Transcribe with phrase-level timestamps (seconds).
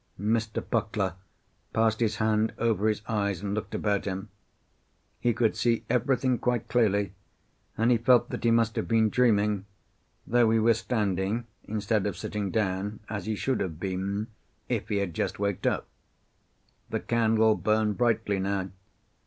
[0.19, 0.67] Mr.
[0.67, 1.13] Puckler
[1.73, 4.29] passed his hand over his eyes and looked about him.
[5.19, 7.13] He could see everything quite clearly,
[7.77, 9.67] and he felt that he must have been dreaming,
[10.25, 14.25] though he was standing instead of sitting down, as he should have been
[14.67, 15.87] if he had just waked up.
[16.89, 18.71] The candle burned brightly now.